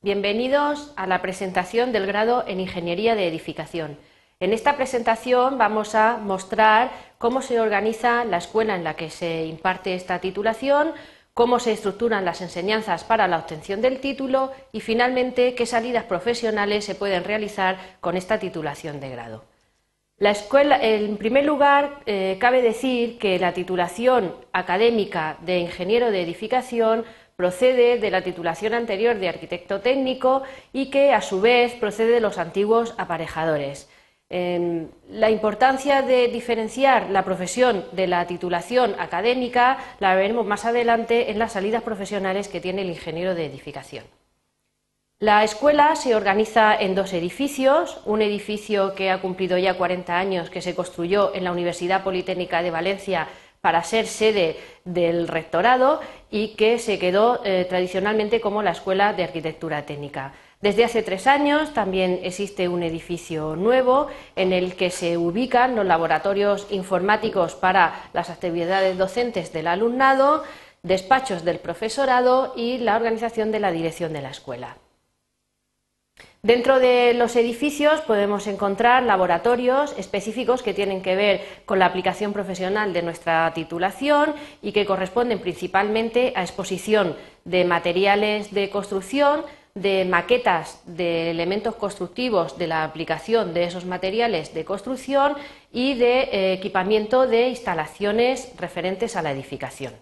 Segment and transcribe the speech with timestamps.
[0.00, 3.98] Bienvenidos a la presentación del grado en Ingeniería de Edificación.
[4.38, 9.46] En esta presentación vamos a mostrar cómo se organiza la escuela en la que se
[9.46, 10.92] imparte esta titulación,
[11.34, 16.84] cómo se estructuran las enseñanzas para la obtención del título y finalmente qué salidas profesionales
[16.84, 19.46] se pueden realizar con esta titulación de grado.
[20.18, 26.22] La escuela, en primer lugar, eh, cabe decir que la titulación académica de ingeniero de
[26.22, 27.04] edificación
[27.38, 30.42] procede de la titulación anterior de arquitecto técnico
[30.72, 33.88] y que a su vez procede de los antiguos aparejadores.
[34.28, 41.30] Em, la importancia de diferenciar la profesión de la titulación académica la veremos más adelante
[41.30, 44.04] en las salidas profesionales que tiene el ingeniero de edificación.
[45.20, 50.50] La escuela se organiza en dos edificios, un edificio que ha cumplido ya 40 años,
[50.50, 53.28] que se construyó en la Universidad Politécnica de Valencia
[53.60, 59.24] para ser sede del rectorado y que se quedó eh, tradicionalmente como la Escuela de
[59.24, 60.32] Arquitectura Técnica.
[60.60, 65.86] Desde hace tres años también existe un edificio nuevo en el que se ubican los
[65.86, 70.42] laboratorios informáticos para las actividades docentes del alumnado,
[70.82, 74.76] despachos del profesorado y la organización de la dirección de la escuela.
[76.42, 82.32] Dentro de los edificios podemos encontrar laboratorios específicos que tienen que ver con la aplicación
[82.32, 89.44] profesional de nuestra titulación y que corresponden principalmente a exposición de materiales de construcción,
[89.74, 95.34] de maquetas de elementos constructivos de la aplicación de esos materiales de construcción
[95.72, 99.92] y de eh, equipamiento de instalaciones referentes a la edificación.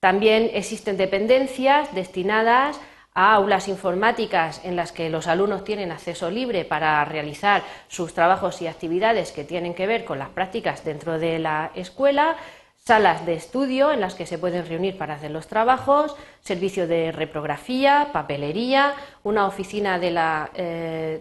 [0.00, 2.80] También existen dependencias destinadas
[3.14, 8.62] a aulas informáticas en las que los alumnos tienen acceso libre para realizar sus trabajos
[8.62, 12.36] y actividades que tienen que ver con las prácticas dentro de la escuela,
[12.76, 17.12] salas de estudio en las que se pueden reunir para hacer los trabajos, servicio de
[17.12, 21.20] reprografía, papelería, una oficina de, las eh,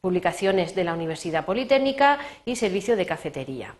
[0.00, 3.74] publicaciones de la Universidad Politécnica y servicio de cafetería.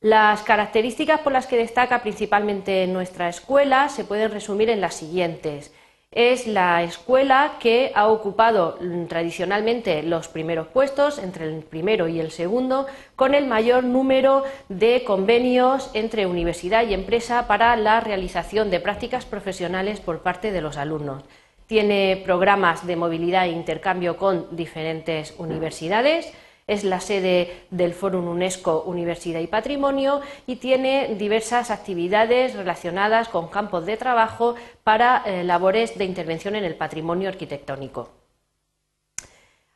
[0.00, 5.72] Las características por las que destaca principalmente nuestra escuela se pueden resumir en las siguientes
[6.12, 12.18] es la escuela que ha ocupado mm, tradicionalmente los primeros puestos, entre el primero y
[12.18, 18.70] el segundo, con el mayor número de convenios entre universidad y empresa para la realización
[18.70, 21.22] de prácticas profesionales por parte de los alumnos.
[21.66, 26.32] Tiene programas de movilidad e intercambio con diferentes universidades
[26.70, 33.48] es la sede del Fórum UNESCO Universidad y Patrimonio y tiene diversas actividades relacionadas con
[33.48, 34.54] campos de trabajo
[34.84, 38.10] para eh, labores de intervención en el patrimonio arquitectónico.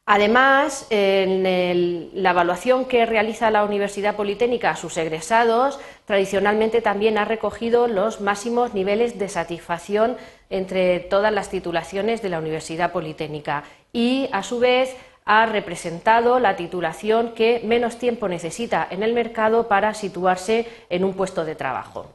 [0.06, 7.24] Además, en la evaluación que realiza la Universidad Politécnica a sus egresados, tradicionalmente también ha
[7.24, 10.18] recogido los máximos niveles de satisfacción
[10.50, 14.94] entre todas las titulaciones de la Universidad Politécnica y, a su vez,
[15.24, 21.14] ha representado la titulación que menos tiempo necesita en el mercado para situarse en un
[21.14, 22.12] puesto de trabajo.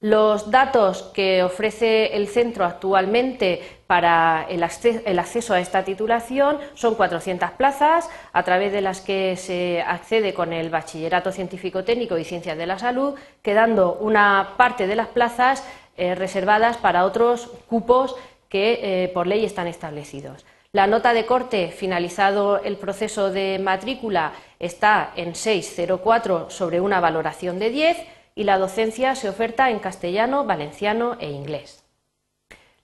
[0.00, 7.52] Los datos que ofrece el centro actualmente para el acceso, a esta titulación son 400
[7.52, 12.58] plazas, a través de las que se accede con el Bachillerato Científico Técnico y Ciencias
[12.58, 15.64] de la Salud, quedando una parte de las plazas
[15.96, 18.16] eh, reservadas para otros cupos
[18.50, 20.44] que eh, por ley están establecidos.
[20.76, 27.58] La nota de corte, finalizado el proceso de matrícula, está en 6,04 sobre una valoración
[27.58, 27.96] de 10
[28.34, 31.82] y la docencia se oferta en castellano, valenciano e inglés.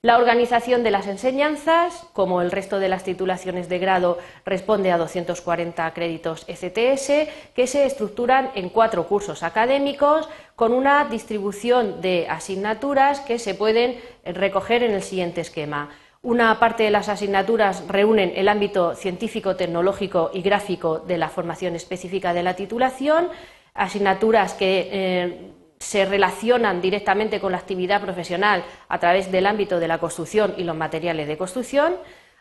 [0.01, 4.97] La organización de las enseñanzas, como el resto de las titulaciones de grado, responde a
[4.97, 13.19] 240 créditos ECTS que se estructuran en cuatro cursos académicos con una distribución de asignaturas
[13.19, 15.91] que se pueden recoger en el siguiente esquema.
[16.23, 21.75] Una parte de las asignaturas reúnen el ámbito científico, tecnológico y gráfico de la formación
[21.75, 23.27] específica de la titulación,
[23.73, 29.89] asignaturas que eh, se relacionan directamente con la actividad profesional a través del ámbito de
[29.89, 31.95] la construcción y los materiales de construcción,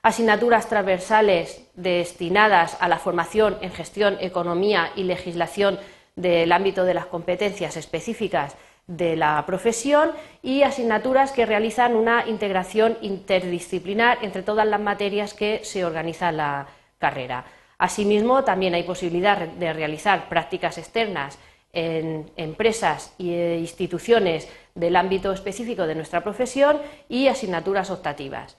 [0.04, 5.80] asignaturas transversales destinadas a la formación en gestión, economía y legislación
[6.14, 8.54] del ámbito de las competencias específicas
[8.86, 10.10] de la profesión
[10.42, 16.66] y asignaturas que realizan una integración interdisciplinar entre todas las materias que se organiza la
[16.98, 17.44] carrera.
[17.78, 21.38] Asimismo, también hay posibilidad de realizar prácticas externas
[21.72, 28.56] en empresas e instituciones del ámbito específico de nuestra profesión y asignaturas optativas.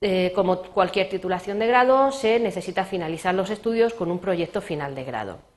[0.00, 4.94] Eh, como cualquier titulación de grado, se necesita finalizar los estudios con un proyecto final
[4.94, 5.53] de grado.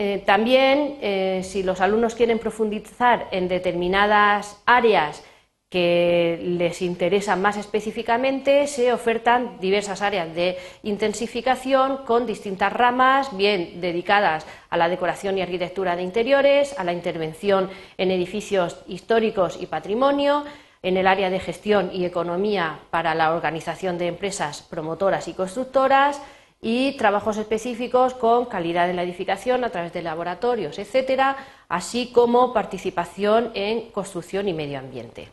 [0.00, 5.24] Eh, también, eh, si los alumnos quieren profundizar en determinadas áreas
[5.68, 13.80] que les interesan más específicamente, se ofertan diversas áreas de intensificación con distintas ramas, bien
[13.80, 19.66] dedicadas a la decoración y arquitectura de interiores, a la intervención en edificios históricos y
[19.66, 20.44] patrimonio,
[20.80, 26.22] en el área de gestión y economía para la organización de empresas promotoras y constructoras,
[26.60, 31.36] y trabajos específicos con calidad de la edificación a través de laboratorios, etcétera,
[31.68, 35.28] así como participación en construcción y medio ambiente.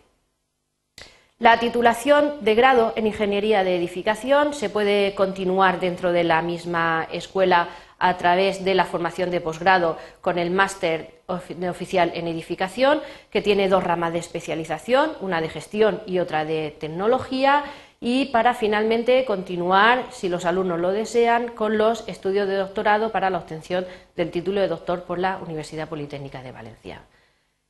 [1.38, 7.10] La titulación de grado en Ingeniería de Edificación se puede continuar dentro de la misma
[7.12, 7.68] escuela
[8.00, 13.02] a través de la formación de posgrado con el máster oficial en edificación,
[13.32, 17.64] que tiene dos ramas de especialización, una de gestión y otra de tecnología,
[18.08, 23.32] y para finalmente continuar, si los alumnos lo desean, con los estudios de doctorado para
[23.32, 23.84] la obtención
[24.16, 27.02] del título de doctor por la Universidad Politécnica de Valencia.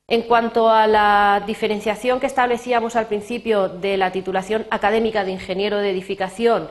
[0.09, 5.77] En cuanto a la diferenciación que establecíamos al principio de la titulación académica de ingeniero
[5.77, 6.67] de edificación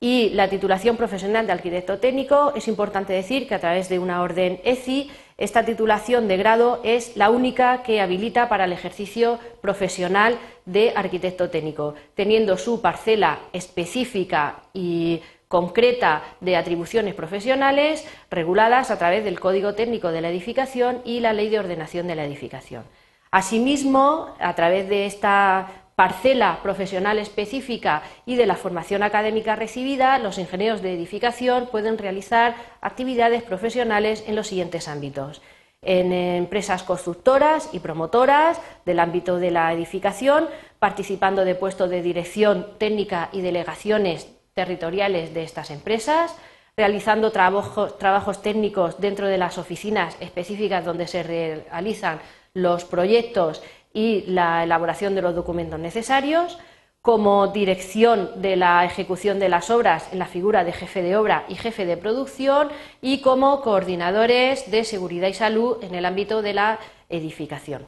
[0.00, 4.22] y la titulación profesional de arquitecto técnico, es importante decir que a través de una
[4.22, 10.38] orden ECI, esta titulación de grado es la única que habilita para el ejercicio profesional
[10.64, 19.24] de arquitecto técnico, teniendo su parcela específica y concreta de atribuciones profesionales reguladas a través
[19.24, 22.84] del Código Técnico de la Edificación y la Ley de Ordenación de la Edificación.
[23.30, 30.38] Asimismo, a través de esta parcela profesional específica y de la formación académica recibida, los
[30.38, 35.42] ingenieros de edificación pueden realizar actividades profesionales en los siguientes ámbitos.
[35.82, 40.48] En empresas constructoras y promotoras del ámbito de la edificación,
[40.78, 46.34] participando de puestos de dirección técnica y delegaciones territoriales de estas empresas,
[46.76, 52.20] realizando trabajos, técnicos dentro de las oficinas específicas donde se realizan
[52.52, 53.62] los proyectos
[53.94, 56.58] y la elaboración de los documentos necesarios,
[57.00, 61.44] como dirección de la ejecución de las obras en la figura de jefe de obra
[61.48, 62.70] y jefe de producción
[63.00, 66.78] y como coordinadores de seguridad y salud en el ámbito de la
[67.10, 67.86] edificación.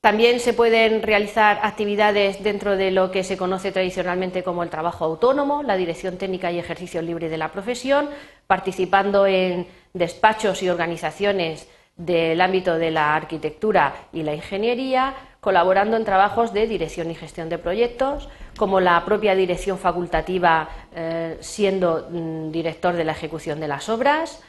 [0.00, 5.04] También se pueden realizar actividades dentro de lo que se conoce tradicionalmente como el trabajo
[5.04, 8.08] autónomo, la dirección técnica y ejercicio libre de la profesión,
[8.46, 16.04] participando en despachos y organizaciones del ámbito de la arquitectura y la ingeniería, colaborando en
[16.04, 22.50] trabajos de dirección y gestión de proyectos, como la propia dirección facultativa eh, siendo mm,
[22.50, 24.42] director de la ejecución de las obras,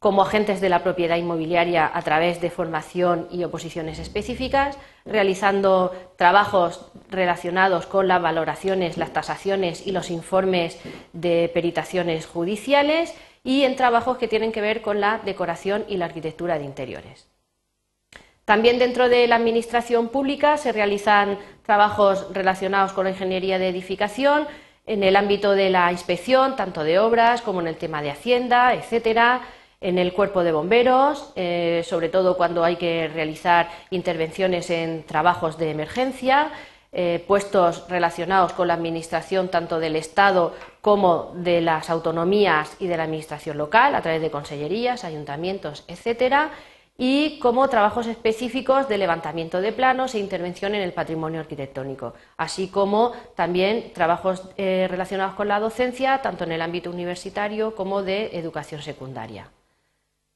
[0.00, 6.90] como agentes de la propiedad inmobiliaria a través de formación y oposiciones específicas, realizando trabajos
[7.10, 10.78] relacionados con las valoraciones, las tasaciones y los informes
[11.12, 16.06] de peritaciones judiciales y en trabajos que tienen que ver con la decoración y la
[16.06, 17.28] arquitectura de interiores.
[18.44, 24.48] También dentro de la Administración Pública se realizan trabajos relacionados con la ingeniería de edificación
[24.86, 28.74] en el ámbito de la inspección, tanto de obras como en el tema de Hacienda,
[28.74, 29.42] etcétera,
[29.80, 35.56] en el cuerpo de bomberos, eh, sobre todo cuando hay que realizar intervenciones en trabajos
[35.56, 36.50] de emergencia,
[36.92, 42.96] eh, puestos relacionados con la administración tanto del Estado como de las autonomías y de
[42.96, 46.50] la administración local a través de consellerías, ayuntamientos, etcétera,
[46.98, 52.68] y como trabajos específicos de levantamiento de planos e intervención en el patrimonio arquitectónico, así
[52.68, 58.36] como también trabajos eh, relacionados con la docencia, tanto en el ámbito universitario como de
[58.36, 59.50] educación secundaria.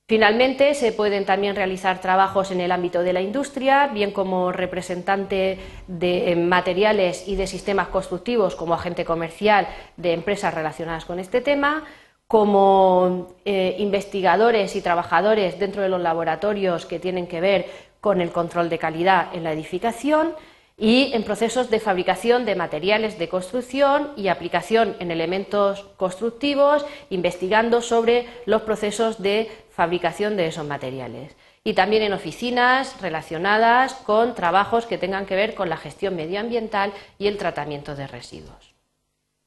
[0.06, 5.58] Finalmente, se pueden también realizar trabajos en el ámbito de la industria, bien como representante
[5.86, 11.84] de materiales y de sistemas constructivos, como agente comercial de empresas relacionadas con este tema,
[12.26, 17.66] como eh, investigadores y trabajadores dentro de los laboratorios que tienen que ver
[18.02, 20.34] con el control de calidad en la edificación
[20.76, 27.80] y en procesos de fabricación de materiales de construcción y aplicación en elementos constructivos, investigando
[27.80, 31.36] sobre los procesos de fabricación de esos materiales.
[31.62, 36.92] Y también en oficinas relacionadas con trabajos que tengan que ver con la gestión medioambiental
[37.18, 38.74] y el tratamiento de residuos.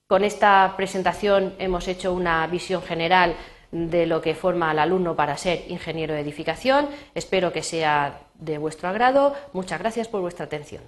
[0.08, 3.36] Con esta presentación hemos hecho una visión general
[3.72, 6.88] de lo que forma al alumno para ser ingeniero de edificación.
[7.14, 9.36] Espero que sea de vuestro agrado.
[9.52, 10.84] Muchas gracias por vuestra atención.